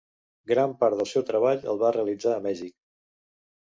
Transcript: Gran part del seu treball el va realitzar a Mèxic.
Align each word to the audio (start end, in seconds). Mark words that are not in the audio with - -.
Gran 0.51 0.73
part 0.79 0.97
del 1.03 1.09
seu 1.13 1.27
treball 1.29 1.63
el 1.77 1.81
va 1.87 1.95
realitzar 2.01 2.37
a 2.39 2.43
Mèxic. 2.51 2.79